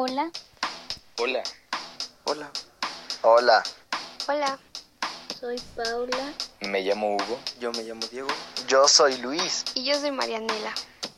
Hola. 0.00 0.30
Hola. 1.18 1.42
Hola. 2.22 2.52
Hola. 3.22 3.64
Hola. 4.28 4.58
Soy 5.40 5.60
Paula. 5.74 6.32
Me 6.60 6.82
llamo 6.82 7.16
Hugo. 7.16 7.40
Yo 7.58 7.72
me 7.72 7.82
llamo 7.82 8.06
Diego. 8.06 8.28
Yo 8.68 8.86
soy 8.86 9.16
Luis. 9.16 9.64
Y 9.74 9.86
yo 9.86 9.98
soy 9.98 10.12
Marianela. 10.12 10.72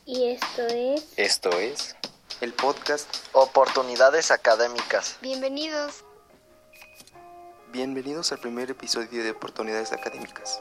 Y 0.07 0.31
esto 0.31 0.65
es... 0.65 1.03
Esto 1.15 1.51
es... 1.59 1.95
El 2.41 2.53
podcast 2.55 3.07
Oportunidades 3.33 4.31
Académicas. 4.31 5.17
Bienvenidos. 5.21 6.03
Bienvenidos 7.67 8.31
al 8.31 8.39
primer 8.39 8.71
episodio 8.71 9.23
de 9.23 9.29
Oportunidades 9.29 9.91
Académicas. 9.91 10.59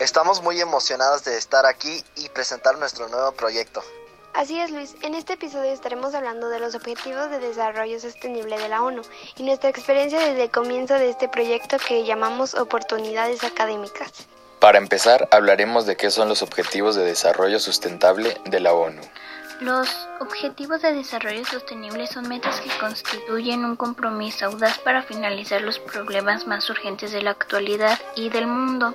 Estamos 0.00 0.40
muy 0.40 0.58
emocionados 0.58 1.24
de 1.24 1.36
estar 1.36 1.66
aquí 1.66 2.02
y 2.14 2.30
presentar 2.30 2.78
nuestro 2.78 3.10
nuevo 3.10 3.32
proyecto. 3.32 3.82
Así 4.36 4.60
es, 4.60 4.70
Luis. 4.70 4.94
En 5.00 5.14
este 5.14 5.32
episodio 5.32 5.72
estaremos 5.72 6.14
hablando 6.14 6.50
de 6.50 6.60
los 6.60 6.74
Objetivos 6.74 7.30
de 7.30 7.38
Desarrollo 7.38 7.98
Sostenible 7.98 8.58
de 8.58 8.68
la 8.68 8.82
ONU 8.82 9.00
y 9.38 9.44
nuestra 9.44 9.70
experiencia 9.70 10.20
desde 10.20 10.42
el 10.42 10.50
comienzo 10.50 10.92
de 10.92 11.08
este 11.08 11.26
proyecto 11.26 11.78
que 11.78 12.04
llamamos 12.04 12.54
Oportunidades 12.54 13.44
Académicas. 13.44 14.28
Para 14.60 14.76
empezar, 14.76 15.26
hablaremos 15.30 15.86
de 15.86 15.96
qué 15.96 16.10
son 16.10 16.28
los 16.28 16.42
Objetivos 16.42 16.96
de 16.96 17.04
Desarrollo 17.04 17.58
Sustentable 17.58 18.36
de 18.44 18.60
la 18.60 18.74
ONU. 18.74 19.00
Los 19.60 19.88
Objetivos 20.20 20.82
de 20.82 20.92
Desarrollo 20.92 21.44
Sostenible 21.46 22.06
son 22.06 22.28
metas 22.28 22.60
que 22.60 22.70
constituyen 22.78 23.64
un 23.64 23.76
compromiso 23.76 24.46
audaz 24.46 24.78
para 24.80 25.02
finalizar 25.02 25.62
los 25.62 25.78
problemas 25.78 26.46
más 26.46 26.68
urgentes 26.68 27.10
de 27.12 27.22
la 27.22 27.30
actualidad 27.30 27.98
y 28.16 28.28
del 28.28 28.46
mundo. 28.46 28.94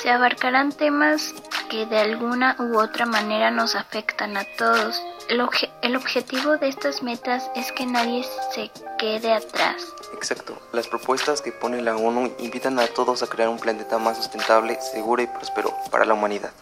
Se 0.00 0.10
abarcarán 0.10 0.70
temas 0.70 1.34
que 1.68 1.86
de 1.86 1.98
alguna 1.98 2.54
u 2.60 2.78
otra 2.78 3.06
manera 3.06 3.50
nos 3.50 3.74
afectan 3.74 4.36
a 4.36 4.44
todos. 4.56 5.02
El, 5.28 5.96
objetivo 5.96 6.56
de 6.56 6.68
estas 6.68 7.02
metas 7.02 7.50
es 7.56 7.72
que 7.72 7.84
nadie 7.84 8.24
se 8.54 8.70
quede 8.98 9.32
atrás. 9.32 9.84
Exacto. 10.14 10.60
Las 10.72 10.86
propuestas 10.86 11.42
que 11.42 11.50
pone 11.52 11.82
la 11.82 11.96
ONU 11.96 12.32
invitan 12.38 12.78
a 12.78 12.86
todos 12.86 13.22
a 13.22 13.26
crear 13.26 13.48
un 13.48 13.58
planeta 13.58 13.98
más 13.98 14.16
sustentable, 14.16 14.80
seguro 14.80 15.22
y 15.22 15.26
próspero 15.26 15.74
para 15.90 16.04
la 16.04 16.14
humanidad. 16.14 16.52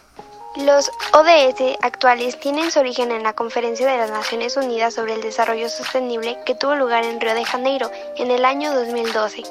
Los 0.65 0.91
ODS 1.13 1.77
actuales 1.81 2.39
tienen 2.39 2.71
su 2.71 2.79
origen 2.79 3.11
en 3.11 3.23
la 3.23 3.33
Conferencia 3.33 3.87
de 3.87 3.97
las 3.97 4.09
Naciones 4.09 4.57
Unidas 4.57 4.95
sobre 4.95 5.13
el 5.13 5.21
Desarrollo 5.21 5.69
Sostenible 5.69 6.39
que 6.45 6.55
tuvo 6.55 6.75
lugar 6.75 7.03
en 7.03 7.21
Río 7.21 7.35
de 7.35 7.45
Janeiro 7.45 7.91
en 8.17 8.31
el 8.31 8.43
año 8.43 8.73
2012 8.73 9.43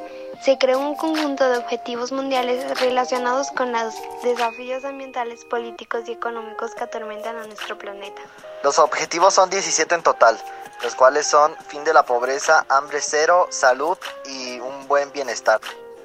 se 0.42 0.58
creó 0.58 0.78
un 0.78 0.94
conjunto 0.96 1.48
de 1.48 1.58
objetivos 1.58 2.12
mundiales 2.12 2.78
relacionados 2.80 3.50
con 3.52 3.72
los 3.72 3.94
desafíos 4.22 4.84
ambientales, 4.84 5.44
políticos 5.44 6.02
y 6.06 6.12
económicos 6.12 6.74
que 6.74 6.84
atormentan 6.84 7.36
a 7.36 7.46
nuestro 7.46 7.78
planeta. 7.78 8.20
Los 8.62 8.78
objetivos 8.78 9.34
son 9.34 9.48
17 9.50 9.94
en 9.94 10.02
total, 10.02 10.38
los 10.82 10.94
cuales 10.94 11.26
son 11.26 11.56
fin 11.68 11.84
de 11.84 11.94
la 11.94 12.04
pobreza, 12.04 12.66
hambre 12.68 13.00
cero, 13.00 13.46
salud 13.50 13.96
y 14.26 14.60
un 14.60 14.86
buen 14.88 15.10
bienestar. 15.12 15.60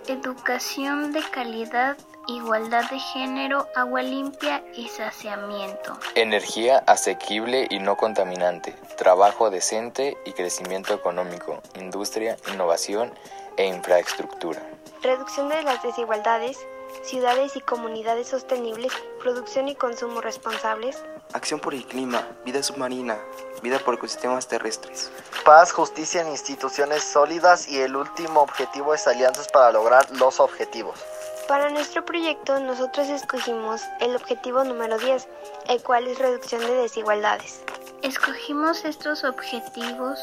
Educación 0.08 1.12
de 1.12 1.22
calidad, 1.22 1.96
igualdad 2.28 2.90
de 2.90 2.98
género, 3.00 3.68
agua 3.76 4.02
limpia 4.02 4.64
y 4.76 4.88
saciamiento. 4.88 5.96
Energía 6.16 6.80
asequible 6.88 7.68
y 7.70 7.78
no 7.78 7.96
contaminante, 7.98 8.74
trabajo 8.98 9.52
decente 9.52 10.18
y 10.26 10.32
crecimiento 10.34 10.96
económico, 10.96 11.62
industria, 11.80 12.36
innovación 12.52 13.14
e 13.58 13.68
infraestructura. 13.68 14.62
Reducción 15.04 15.50
de 15.50 15.62
las 15.62 15.84
desigualdades, 15.84 16.58
ciudades 17.04 17.56
y 17.56 17.62
comunidades 17.62 18.28
sostenibles, 18.28 18.92
producción 19.20 19.68
y 19.68 19.76
consumo 19.76 20.22
responsables. 20.22 21.04
Acción 21.34 21.60
por 21.60 21.74
el 21.74 21.86
clima, 21.86 22.28
vida 22.46 22.62
submarina, 22.62 23.18
vida 23.62 23.80
por 23.80 23.96
ecosistemas 23.96 24.48
terrestres. 24.48 25.12
Paz, 25.46 25.72
justicia 25.72 26.22
en 26.22 26.30
instituciones 26.30 27.04
sólidas 27.04 27.68
y 27.68 27.80
el 27.80 27.96
último 27.96 28.42
objetivo 28.42 28.94
es 28.94 29.08
alianzas 29.08 29.48
para 29.48 29.72
lograr 29.72 30.10
los 30.18 30.40
objetivos. 30.40 31.00
Para 31.48 31.70
nuestro 31.70 32.06
proyecto 32.06 32.60
nosotros 32.60 33.10
escogimos 33.10 33.82
el 34.00 34.16
objetivo 34.16 34.64
número 34.64 34.98
10, 34.98 35.28
el 35.68 35.84
cual 35.84 36.08
es 36.08 36.20
reducción 36.20 36.62
de 36.62 36.76
desigualdades. 36.76 37.62
Escogimos 38.02 38.86
estos 38.86 39.24
objetivos 39.24 40.20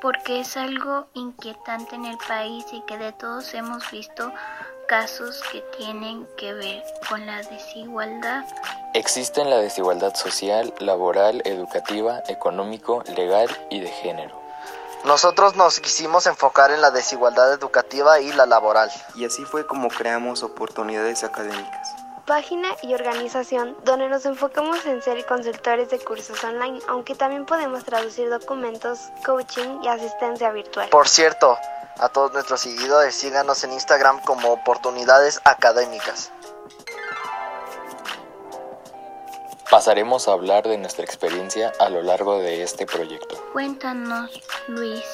porque 0.00 0.40
es 0.40 0.56
algo 0.56 1.08
inquietante 1.14 1.94
en 1.96 2.04
el 2.04 2.18
país 2.18 2.64
y 2.72 2.80
que 2.82 2.98
de 2.98 3.12
todos 3.12 3.52
hemos 3.54 3.90
visto 3.90 4.32
casos 4.88 5.42
que 5.52 5.60
tienen 5.76 6.26
que 6.36 6.54
ver 6.54 6.82
con 7.08 7.24
la 7.26 7.42
desigualdad. 7.42 8.44
Existen 8.94 9.50
la 9.50 9.58
desigualdad 9.58 10.14
social, 10.16 10.74
laboral, 10.80 11.42
educativa, 11.44 12.22
económico, 12.26 13.04
legal 13.14 13.48
y 13.70 13.80
de 13.80 13.88
género. 13.88 14.34
Nosotros 15.04 15.54
nos 15.54 15.78
quisimos 15.78 16.26
enfocar 16.26 16.72
en 16.72 16.80
la 16.80 16.90
desigualdad 16.90 17.52
educativa 17.52 18.18
y 18.20 18.32
la 18.32 18.46
laboral. 18.46 18.90
Y 19.14 19.26
así 19.26 19.44
fue 19.44 19.66
como 19.66 19.88
creamos 19.88 20.42
oportunidades 20.42 21.22
académicas 21.22 21.94
página 22.28 22.68
y 22.82 22.92
organización 22.92 23.74
donde 23.84 24.06
nos 24.06 24.26
enfocamos 24.26 24.84
en 24.84 25.00
ser 25.00 25.24
consultores 25.24 25.88
de 25.88 25.98
cursos 25.98 26.44
online, 26.44 26.78
aunque 26.86 27.14
también 27.14 27.46
podemos 27.46 27.84
traducir 27.84 28.28
documentos, 28.28 28.98
coaching 29.24 29.80
y 29.82 29.88
asistencia 29.88 30.50
virtual. 30.50 30.90
Por 30.90 31.08
cierto, 31.08 31.56
a 31.98 32.08
todos 32.08 32.32
nuestros 32.32 32.60
seguidores 32.60 33.14
síganos 33.14 33.64
en 33.64 33.72
Instagram 33.72 34.20
como 34.22 34.52
oportunidades 34.52 35.40
académicas. 35.44 36.32
Pasaremos 39.70 40.28
a 40.28 40.32
hablar 40.32 40.66
de 40.66 40.78
nuestra 40.78 41.04
experiencia 41.04 41.72
a 41.78 41.90
lo 41.90 42.02
largo 42.02 42.38
de 42.38 42.62
este 42.62 42.86
proyecto. 42.86 43.36
Cuéntanos, 43.52 44.30
Luis, 44.68 45.04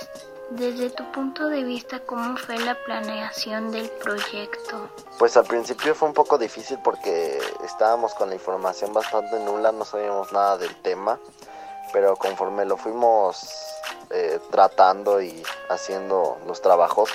desde 0.51 0.91
tu 0.91 1.11
punto 1.11 1.49
de 1.49 1.65
vista, 1.65 1.99
¿cómo 2.01 2.37
fue 2.37 2.59
la 2.59 2.77
planeación 2.85 3.73
del 3.73 3.89
proyecto? 3.91 4.89
Pues 5.19 5.37
al 5.37 5.45
principio 5.45 5.95
fue 5.95 6.07
un 6.07 6.15
poco 6.15 6.39
difícil 6.39 6.79
porque 6.85 7.41
estábamos 7.65 8.15
con 8.15 8.29
la 8.29 8.37
información 8.37 8.93
bastante 8.93 9.41
nula, 9.41 9.73
no 9.73 9.85
sabíamos 9.85 10.33
nada 10.33 10.57
del 10.57 10.75
tema, 10.83 11.19
pero 11.93 12.15
conforme 12.17 12.65
lo 12.65 12.77
fuimos 12.77 13.74
eh, 14.11 14.41
tratando 14.51 15.21
y 15.21 15.43
haciendo 15.69 16.39
los 16.47 16.63
trabajos, 16.63 17.11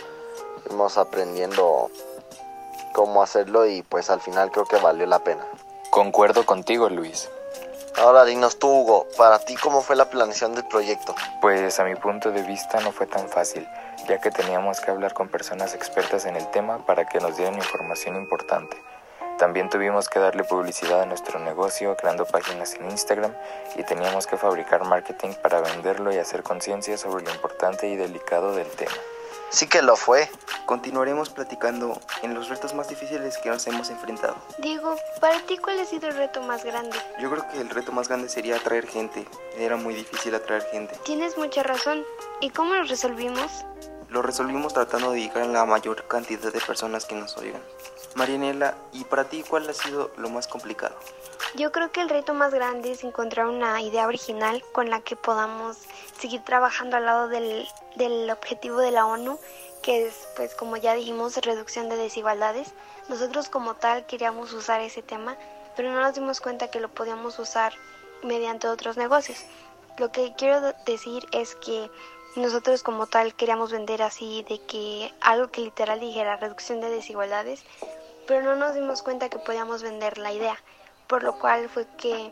fuimos 0.65 0.97
aprendiendo 0.97 1.89
cómo 2.93 3.21
hacerlo 3.23 3.65
y 3.65 3.81
pues 3.83 4.09
al 4.09 4.21
final 4.21 4.51
creo 4.51 4.65
que 4.65 4.77
valió 4.77 5.05
la 5.05 5.19
pena. 5.19 5.45
Concuerdo 5.89 6.45
contigo, 6.45 6.89
Luis. 6.89 7.29
Ahora 7.97 8.23
dinos 8.23 8.59
tú, 8.59 8.69
Hugo, 8.69 9.07
para 9.17 9.39
ti 9.39 9.55
cómo 9.55 9.81
fue 9.81 9.95
la 9.95 10.09
planeación 10.09 10.53
del 10.53 10.65
proyecto. 10.65 11.15
Pues 11.41 11.79
a 11.79 11.83
mi 11.83 11.95
punto 11.95 12.31
de 12.31 12.43
vista 12.43 12.79
no 12.79 12.91
fue 12.91 13.07
tan 13.07 13.27
fácil, 13.27 13.67
ya 14.07 14.21
que 14.21 14.31
teníamos 14.31 14.79
que 14.79 14.91
hablar 14.91 15.13
con 15.13 15.27
personas 15.27 15.73
expertas 15.73 16.25
en 16.25 16.35
el 16.35 16.49
tema 16.51 16.85
para 16.85 17.05
que 17.05 17.19
nos 17.19 17.35
dieran 17.35 17.55
información 17.55 18.15
importante. 18.15 18.77
También 19.39 19.69
tuvimos 19.69 20.09
que 20.09 20.19
darle 20.19 20.43
publicidad 20.43 21.01
a 21.01 21.05
nuestro 21.05 21.39
negocio 21.39 21.95
creando 21.95 22.25
páginas 22.25 22.73
en 22.73 22.91
Instagram 22.91 23.33
y 23.77 23.83
teníamos 23.83 24.27
que 24.27 24.35
fabricar 24.35 24.83
marketing 24.83 25.29
para 25.41 25.61
venderlo 25.61 26.11
y 26.11 26.17
hacer 26.17 26.43
conciencia 26.43 26.97
sobre 26.97 27.23
lo 27.23 27.31
importante 27.31 27.87
y 27.87 27.95
delicado 27.95 28.53
del 28.53 28.67
tema. 28.67 28.91
Sí 29.49 29.67
que 29.67 29.81
lo 29.81 29.95
fue. 29.95 30.29
Continuaremos 30.65 31.29
platicando 31.29 32.01
en 32.21 32.33
los 32.33 32.49
retos 32.49 32.73
más 32.73 32.89
difíciles 32.89 33.37
que 33.37 33.49
nos 33.49 33.65
hemos 33.65 33.89
enfrentado. 33.89 34.35
Diego, 34.57 34.97
para 35.21 35.39
ti 35.45 35.57
cuál 35.57 35.79
ha 35.79 35.85
sido 35.85 36.09
el 36.09 36.17
reto 36.17 36.41
más 36.41 36.65
grande? 36.65 36.97
Yo 37.21 37.31
creo 37.31 37.47
que 37.47 37.61
el 37.61 37.69
reto 37.69 37.93
más 37.93 38.09
grande 38.09 38.27
sería 38.27 38.57
atraer 38.57 38.87
gente. 38.87 39.25
Era 39.57 39.77
muy 39.77 39.93
difícil 39.93 40.35
atraer 40.35 40.63
gente. 40.69 40.97
Tienes 41.05 41.37
mucha 41.37 41.63
razón. 41.63 42.03
¿Y 42.41 42.49
cómo 42.49 42.73
lo 42.73 42.83
resolvimos? 42.83 43.65
Lo 44.09 44.21
resolvimos 44.21 44.73
tratando 44.73 45.11
de 45.11 45.21
llegar 45.21 45.43
a 45.43 45.47
la 45.47 45.65
mayor 45.65 46.05
cantidad 46.09 46.51
de 46.51 46.59
personas 46.59 47.05
que 47.05 47.15
nos 47.15 47.37
oigan. 47.37 47.61
Marianela, 48.19 48.75
¿y 48.91 49.05
para 49.05 49.29
ti 49.29 49.45
cuál 49.47 49.69
ha 49.69 49.73
sido 49.73 50.11
lo 50.17 50.29
más 50.29 50.45
complicado? 50.45 50.93
Yo 51.55 51.71
creo 51.71 51.89
que 51.93 52.01
el 52.01 52.09
reto 52.09 52.33
más 52.33 52.53
grande 52.53 52.91
es 52.91 53.05
encontrar 53.05 53.45
una 53.45 53.81
idea 53.81 54.07
original 54.07 54.61
con 54.73 54.89
la 54.89 54.99
que 54.99 55.15
podamos 55.15 55.77
seguir 56.19 56.43
trabajando 56.43 56.97
al 56.97 57.05
lado 57.05 57.29
del, 57.29 57.65
del 57.95 58.29
objetivo 58.29 58.79
de 58.79 58.91
la 58.91 59.05
ONU, 59.05 59.39
que 59.81 60.05
es, 60.05 60.27
pues 60.35 60.53
como 60.53 60.75
ya 60.75 60.95
dijimos, 60.95 61.37
reducción 61.37 61.87
de 61.87 61.95
desigualdades. 61.95 62.73
Nosotros 63.07 63.47
como 63.47 63.75
tal 63.75 64.05
queríamos 64.05 64.51
usar 64.51 64.81
ese 64.81 65.01
tema, 65.01 65.37
pero 65.77 65.89
no 65.89 66.01
nos 66.01 66.13
dimos 66.13 66.41
cuenta 66.41 66.69
que 66.69 66.81
lo 66.81 66.89
podíamos 66.89 67.39
usar 67.39 67.71
mediante 68.21 68.67
otros 68.67 68.97
negocios. 68.97 69.45
Lo 69.97 70.11
que 70.11 70.33
quiero 70.37 70.73
decir 70.85 71.25
es 71.31 71.55
que 71.55 71.89
nosotros 72.35 72.83
como 72.83 73.07
tal 73.07 73.33
queríamos 73.33 73.71
vender 73.71 74.03
así 74.03 74.45
de 74.49 74.59
que 74.59 75.13
algo 75.21 75.49
que 75.51 75.61
literal 75.61 76.01
dijera 76.01 76.35
reducción 76.35 76.81
de 76.81 76.89
desigualdades, 76.89 77.63
pero 78.29 78.43
no 78.43 78.55
nos 78.55 78.75
dimos 78.75 79.01
cuenta 79.01 79.27
que 79.27 79.39
podíamos 79.39 79.81
vender 79.81 80.19
la 80.19 80.31
idea, 80.31 80.55
por 81.07 81.23
lo 81.23 81.39
cual 81.39 81.67
fue 81.67 81.87
que 81.97 82.31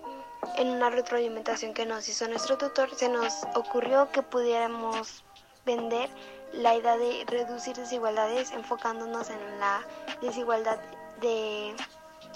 en 0.55 0.67
una 0.67 0.91
retroalimentación 0.91 1.73
que 1.73 1.88
nos 1.88 2.07
hizo 2.07 2.27
nuestro 2.27 2.55
tutor 2.55 2.94
se 2.94 3.09
nos 3.09 3.33
ocurrió 3.55 4.11
que 4.11 4.21
pudiéramos 4.21 5.23
vender 5.65 6.07
la 6.53 6.75
idea 6.75 6.97
de 6.97 7.25
reducir 7.25 7.75
desigualdades 7.75 8.51
enfocándonos 8.51 9.31
en 9.31 9.59
la 9.59 9.81
desigualdad 10.21 10.77
de 11.19 11.75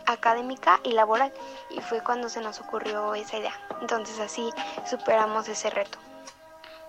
académica 0.07 0.79
y 0.83 0.93
laboral 0.93 1.31
y 1.69 1.81
fue 1.81 2.01
cuando 2.01 2.29
se 2.29 2.41
nos 2.41 2.59
ocurrió 2.61 3.13
esa 3.13 3.37
idea. 3.37 3.53
Entonces 3.79 4.19
así 4.19 4.49
superamos 4.89 5.47
ese 5.47 5.69
reto. 5.69 5.99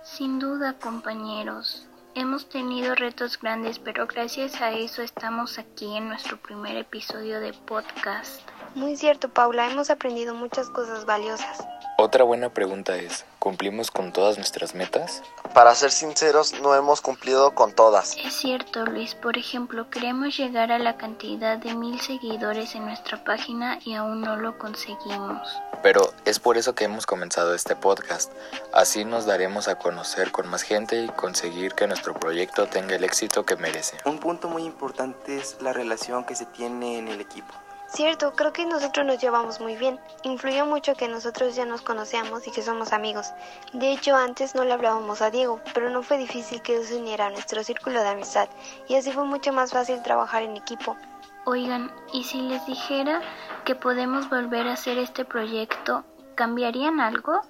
Sin 0.02 0.38
duda, 0.38 0.74
compañeros. 0.80 1.86
Hemos 2.14 2.46
tenido 2.50 2.94
retos 2.94 3.38
grandes, 3.40 3.78
pero 3.78 4.06
gracias 4.06 4.60
a 4.60 4.72
eso 4.72 5.00
estamos 5.00 5.58
aquí 5.58 5.96
en 5.96 6.08
nuestro 6.08 6.36
primer 6.36 6.76
episodio 6.76 7.40
de 7.40 7.54
podcast. 7.54 8.51
Muy 8.74 8.96
cierto, 8.96 9.28
Paula, 9.28 9.70
hemos 9.70 9.90
aprendido 9.90 10.34
muchas 10.34 10.70
cosas 10.70 11.04
valiosas. 11.04 11.66
Otra 11.98 12.24
buena 12.24 12.48
pregunta 12.48 12.96
es, 12.96 13.26
¿cumplimos 13.38 13.90
con 13.90 14.12
todas 14.12 14.38
nuestras 14.38 14.74
metas? 14.74 15.22
Para 15.54 15.74
ser 15.74 15.90
sinceros, 15.90 16.58
no 16.60 16.74
hemos 16.74 17.02
cumplido 17.02 17.54
con 17.54 17.74
todas. 17.74 18.16
Es 18.16 18.32
cierto, 18.32 18.86
Luis. 18.86 19.14
Por 19.14 19.36
ejemplo, 19.36 19.90
queremos 19.90 20.36
llegar 20.36 20.72
a 20.72 20.78
la 20.78 20.96
cantidad 20.96 21.58
de 21.58 21.74
mil 21.74 22.00
seguidores 22.00 22.74
en 22.74 22.86
nuestra 22.86 23.22
página 23.22 23.78
y 23.84 23.94
aún 23.94 24.22
no 24.22 24.36
lo 24.36 24.58
conseguimos. 24.58 25.46
Pero 25.82 26.12
es 26.24 26.38
por 26.38 26.56
eso 26.56 26.74
que 26.74 26.84
hemos 26.84 27.04
comenzado 27.04 27.54
este 27.54 27.76
podcast. 27.76 28.32
Así 28.72 29.04
nos 29.04 29.26
daremos 29.26 29.68
a 29.68 29.74
conocer 29.74 30.32
con 30.32 30.48
más 30.48 30.62
gente 30.62 31.04
y 31.04 31.08
conseguir 31.08 31.74
que 31.74 31.86
nuestro 31.86 32.14
proyecto 32.14 32.66
tenga 32.66 32.96
el 32.96 33.04
éxito 33.04 33.44
que 33.44 33.56
merece. 33.56 33.98
Un 34.06 34.18
punto 34.18 34.48
muy 34.48 34.64
importante 34.64 35.36
es 35.36 35.58
la 35.60 35.74
relación 35.74 36.24
que 36.24 36.34
se 36.34 36.46
tiene 36.46 36.98
en 36.98 37.08
el 37.08 37.20
equipo. 37.20 37.52
Cierto, 37.94 38.32
creo 38.32 38.54
que 38.54 38.64
nosotros 38.64 39.04
nos 39.04 39.18
llevamos 39.18 39.60
muy 39.60 39.76
bien. 39.76 40.00
Influyó 40.22 40.64
mucho 40.64 40.94
que 40.94 41.08
nosotros 41.08 41.54
ya 41.54 41.66
nos 41.66 41.82
conocíamos 41.82 42.46
y 42.46 42.50
que 42.50 42.62
somos 42.62 42.94
amigos. 42.94 43.26
De 43.74 43.92
hecho, 43.92 44.16
antes 44.16 44.54
no 44.54 44.64
le 44.64 44.72
hablábamos 44.72 45.20
a 45.20 45.30
Diego, 45.30 45.60
pero 45.74 45.90
no 45.90 46.02
fue 46.02 46.16
difícil 46.16 46.62
que 46.62 46.82
se 46.84 46.96
uniera 46.96 47.26
a 47.26 47.30
nuestro 47.30 47.62
círculo 47.62 48.00
de 48.00 48.08
amistad 48.08 48.48
y 48.88 48.94
así 48.94 49.12
fue 49.12 49.24
mucho 49.24 49.52
más 49.52 49.72
fácil 49.72 50.02
trabajar 50.02 50.42
en 50.42 50.56
equipo. 50.56 50.96
Oigan, 51.44 51.92
¿y 52.14 52.24
si 52.24 52.40
les 52.40 52.64
dijera 52.64 53.20
que 53.66 53.74
podemos 53.74 54.30
volver 54.30 54.68
a 54.68 54.72
hacer 54.72 54.96
este 54.96 55.26
proyecto, 55.26 56.02
cambiarían 56.34 56.98
algo? 56.98 57.42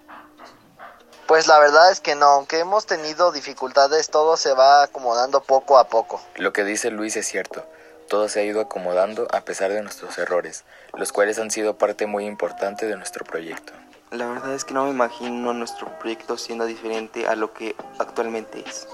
Pues 1.29 1.47
la 1.47 1.61
verdad 1.61 1.93
es 1.93 2.01
que 2.01 2.17
no, 2.17 2.27
aunque 2.27 2.59
hemos 2.59 2.87
tenido 2.87 3.31
dificultades, 3.31 4.11
todo 4.11 4.37
se 4.37 4.55
va 4.55 4.83
acomodando 4.83 5.41
poco 5.41 5.79
a 5.79 5.85
poco. 5.85 6.21
Lo 6.35 6.53
que 6.53 6.65
dice 6.65 6.91
Luis 6.91 7.17
es 7.17 7.29
cierto. 7.29 7.65
Todo 8.13 8.29
se 8.29 8.41
ha 8.41 8.45
ido 8.45 8.61
acomodando 8.61 9.27
a 9.33 9.41
pesar 9.41 9.73
de 9.73 9.81
nuestros 9.81 10.19
errores, 10.19 10.67
los 10.99 11.13
cuales 11.13 11.39
han 11.39 11.51
sido 11.51 11.79
parte 11.79 12.07
muy 12.07 12.27
importante 12.27 12.85
de 12.85 12.95
nuestro 12.95 13.25
proyecto. 13.25 13.73
La 14.11 14.27
verdad 14.27 14.53
es 14.53 14.67
que 14.67 14.75
no 14.75 14.85
me 14.85 14.91
imagino 14.91 15.55
nuestro 15.55 15.89
proyecto 15.99 16.37
siendo 16.37 16.67
diferente 16.67 17.27
a 17.27 17.37
lo 17.37 17.55
que 17.55 17.75
actualmente 17.99 18.63
es. 18.69 18.87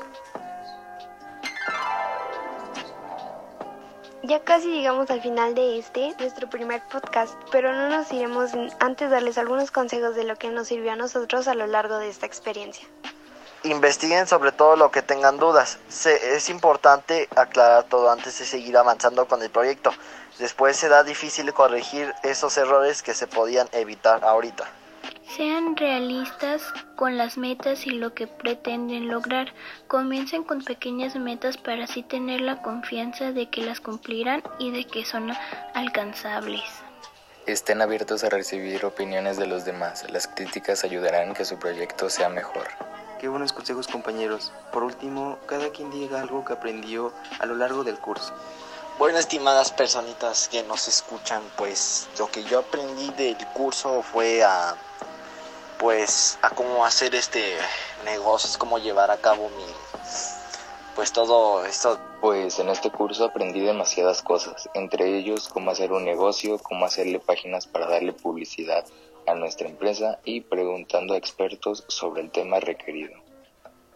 Ya 4.22 4.38
casi 4.44 4.68
llegamos 4.68 5.10
al 5.10 5.20
final 5.20 5.56
de 5.56 5.80
este, 5.80 6.14
nuestro 6.20 6.48
primer 6.48 6.80
podcast, 6.82 7.34
pero 7.50 7.72
no 7.72 7.88
nos 7.88 8.12
iremos 8.12 8.52
sin 8.52 8.70
antes 8.78 9.10
darles 9.10 9.36
algunos 9.36 9.72
consejos 9.72 10.14
de 10.14 10.22
lo 10.22 10.36
que 10.36 10.50
nos 10.50 10.68
sirvió 10.68 10.92
a 10.92 10.96
nosotros 10.96 11.48
a 11.48 11.56
lo 11.56 11.66
largo 11.66 11.98
de 11.98 12.08
esta 12.08 12.26
experiencia. 12.26 12.86
Investiguen 13.64 14.26
sobre 14.26 14.52
todo 14.52 14.76
lo 14.76 14.90
que 14.90 15.02
tengan 15.02 15.38
dudas. 15.38 15.78
Se- 15.88 16.36
es 16.36 16.48
importante 16.48 17.28
aclarar 17.36 17.84
todo 17.84 18.10
antes 18.10 18.38
de 18.38 18.44
seguir 18.44 18.76
avanzando 18.76 19.26
con 19.26 19.42
el 19.42 19.50
proyecto. 19.50 19.90
Después 20.38 20.76
será 20.76 21.02
difícil 21.02 21.52
corregir 21.52 22.14
esos 22.22 22.56
errores 22.56 23.02
que 23.02 23.14
se 23.14 23.26
podían 23.26 23.68
evitar 23.72 24.24
ahorita. 24.24 24.64
Sean 25.36 25.76
realistas 25.76 26.62
con 26.96 27.18
las 27.18 27.36
metas 27.36 27.86
y 27.86 27.90
lo 27.90 28.14
que 28.14 28.26
pretenden 28.28 29.08
lograr. 29.08 29.52
Comiencen 29.88 30.44
con 30.44 30.62
pequeñas 30.64 31.16
metas 31.16 31.56
para 31.58 31.84
así 31.84 32.02
tener 32.02 32.40
la 32.40 32.62
confianza 32.62 33.32
de 33.32 33.50
que 33.50 33.62
las 33.62 33.80
cumplirán 33.80 34.42
y 34.58 34.70
de 34.70 34.86
que 34.86 35.04
son 35.04 35.30
alcanzables. 35.74 36.62
Estén 37.46 37.82
abiertos 37.82 38.24
a 38.24 38.28
recibir 38.28 38.84
opiniones 38.84 39.36
de 39.36 39.46
los 39.46 39.64
demás. 39.64 40.04
Las 40.10 40.28
críticas 40.28 40.84
ayudarán 40.84 41.30
a 41.30 41.34
que 41.34 41.44
su 41.44 41.58
proyecto 41.58 42.08
sea 42.08 42.28
mejor. 42.28 42.66
Qué 43.18 43.26
buenos 43.26 43.52
consejos 43.52 43.88
compañeros. 43.88 44.52
Por 44.72 44.84
último, 44.84 45.38
cada 45.46 45.70
quien 45.70 45.90
diga 45.90 46.20
algo 46.20 46.44
que 46.44 46.52
aprendió 46.52 47.12
a 47.40 47.46
lo 47.46 47.56
largo 47.56 47.82
del 47.82 47.98
curso. 47.98 48.32
Bueno, 48.96 49.18
estimadas 49.18 49.72
personitas 49.72 50.46
que 50.46 50.62
nos 50.62 50.86
escuchan, 50.86 51.42
pues 51.56 52.08
lo 52.16 52.30
que 52.30 52.44
yo 52.44 52.60
aprendí 52.60 53.10
del 53.10 53.36
curso 53.54 54.02
fue 54.02 54.44
a 54.44 54.76
pues 55.80 56.38
a 56.42 56.50
cómo 56.50 56.84
hacer 56.84 57.14
este 57.16 57.56
negocio, 58.04 58.56
cómo 58.56 58.78
llevar 58.78 59.10
a 59.10 59.16
cabo 59.16 59.48
mi 59.50 59.64
pues 60.94 61.12
todo 61.12 61.64
esto 61.64 61.96
Pues 62.20 62.58
en 62.58 62.68
este 62.68 62.90
curso 62.90 63.24
aprendí 63.24 63.60
demasiadas 63.60 64.22
cosas, 64.22 64.68
entre 64.74 65.18
ellos 65.18 65.48
cómo 65.48 65.70
hacer 65.70 65.92
un 65.92 66.04
negocio, 66.04 66.58
cómo 66.58 66.86
hacerle 66.86 67.20
páginas 67.20 67.66
para 67.66 67.88
darle 67.88 68.12
publicidad 68.12 68.84
a 69.28 69.34
nuestra 69.34 69.68
empresa 69.68 70.18
y 70.24 70.40
preguntando 70.40 71.14
a 71.14 71.18
expertos 71.18 71.84
sobre 71.88 72.22
el 72.22 72.30
tema 72.30 72.60
requerido. 72.60 73.14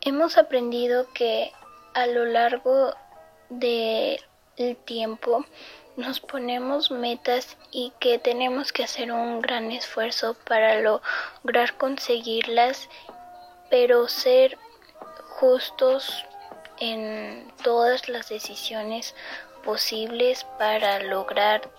Hemos 0.02 0.36
aprendido 0.36 1.06
que 1.14 1.52
a 1.94 2.06
lo 2.06 2.24
largo 2.24 2.94
del 3.48 4.18
tiempo 4.84 5.44
nos 5.96 6.20
ponemos 6.20 6.90
metas 6.90 7.56
y 7.70 7.92
que 8.00 8.18
tenemos 8.18 8.72
que 8.72 8.84
hacer 8.84 9.12
un 9.12 9.40
gran 9.40 9.70
esfuerzo 9.72 10.36
para 10.46 10.80
lograr 10.80 11.76
conseguirlas, 11.76 12.88
pero 13.70 14.08
ser 14.08 14.58
justos 15.38 16.24
en 16.80 17.52
todas 17.62 18.08
las 18.08 18.28
decisiones 18.28 19.14
posibles 19.64 20.44
para 20.58 20.98
lograr 21.00 21.70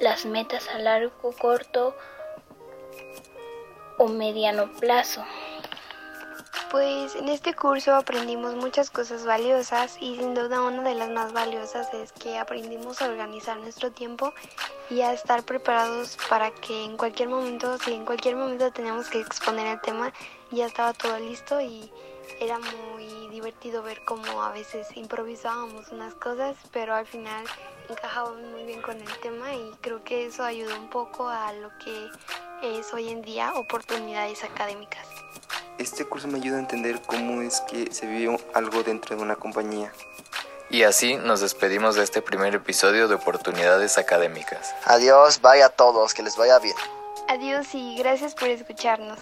las 0.00 0.24
metas 0.24 0.68
a 0.68 0.78
largo, 0.78 1.32
corto 1.38 1.94
o 4.02 4.08
mediano 4.08 4.68
plazo. 4.80 5.24
Pues 6.72 7.14
en 7.14 7.28
este 7.28 7.54
curso 7.54 7.94
aprendimos 7.94 8.56
muchas 8.56 8.90
cosas 8.90 9.24
valiosas 9.24 9.96
y 10.00 10.16
sin 10.16 10.34
duda 10.34 10.62
una 10.62 10.82
de 10.82 10.96
las 10.96 11.08
más 11.10 11.32
valiosas 11.32 11.92
es 11.94 12.10
que 12.10 12.36
aprendimos 12.36 13.00
a 13.00 13.08
organizar 13.08 13.58
nuestro 13.58 13.92
tiempo 13.92 14.34
y 14.90 15.02
a 15.02 15.12
estar 15.12 15.44
preparados 15.44 16.16
para 16.28 16.50
que 16.50 16.84
en 16.84 16.96
cualquier 16.96 17.28
momento, 17.28 17.78
si 17.78 17.92
en 17.92 18.04
cualquier 18.04 18.34
momento 18.34 18.72
teníamos 18.72 19.08
que 19.08 19.20
exponer 19.20 19.66
el 19.68 19.80
tema, 19.82 20.12
ya 20.50 20.66
estaba 20.66 20.94
todo 20.94 21.16
listo 21.20 21.60
y 21.60 21.88
era 22.40 22.58
muy 22.58 23.28
divertido 23.28 23.84
ver 23.84 24.02
cómo 24.04 24.42
a 24.42 24.50
veces 24.50 24.88
improvisábamos 24.96 25.90
unas 25.92 26.14
cosas, 26.14 26.56
pero 26.72 26.94
al 26.94 27.06
final 27.06 27.44
encajábamos 27.88 28.42
muy 28.50 28.64
bien 28.64 28.82
con 28.82 29.00
el 29.00 29.20
tema 29.20 29.54
y 29.54 29.70
creo 29.80 30.02
que 30.02 30.26
eso 30.26 30.42
ayudó 30.42 30.76
un 30.76 30.90
poco 30.90 31.28
a 31.28 31.52
lo 31.52 31.68
que 31.78 32.10
es 32.62 32.92
hoy 32.94 33.08
en 33.08 33.22
día 33.22 33.52
oportunidades 33.54 34.44
académicas. 34.44 35.06
Este 35.78 36.04
curso 36.04 36.28
me 36.28 36.38
ayuda 36.38 36.56
a 36.56 36.60
entender 36.60 37.00
cómo 37.02 37.42
es 37.42 37.60
que 37.62 37.92
se 37.92 38.06
vive 38.06 38.38
algo 38.54 38.82
dentro 38.82 39.16
de 39.16 39.22
una 39.22 39.36
compañía. 39.36 39.92
Y 40.70 40.84
así 40.84 41.16
nos 41.16 41.40
despedimos 41.40 41.96
de 41.96 42.04
este 42.04 42.22
primer 42.22 42.54
episodio 42.54 43.08
de 43.08 43.16
Oportunidades 43.16 43.98
Académicas. 43.98 44.74
Adiós, 44.84 45.40
vaya 45.42 45.66
a 45.66 45.68
todos, 45.70 46.14
que 46.14 46.22
les 46.22 46.36
vaya 46.36 46.58
bien. 46.60 46.76
Adiós 47.28 47.74
y 47.74 47.96
gracias 47.96 48.34
por 48.34 48.48
escucharnos. 48.48 49.18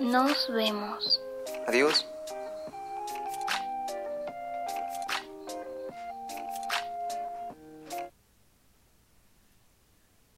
Nos 0.00 0.52
vemos. 0.52 1.22
Adiós. 1.66 2.06